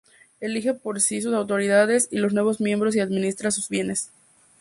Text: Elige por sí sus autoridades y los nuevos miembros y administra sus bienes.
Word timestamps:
Elige 0.39 0.73
por 0.73 0.99
sí 0.99 1.21
sus 1.21 1.35
autoridades 1.35 2.07
y 2.09 2.17
los 2.17 2.33
nuevos 2.33 2.59
miembros 2.59 2.95
y 2.95 3.01
administra 3.01 3.51
sus 3.51 3.69
bienes. 3.69 4.09